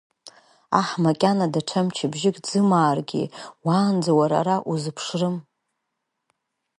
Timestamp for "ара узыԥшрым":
4.41-5.35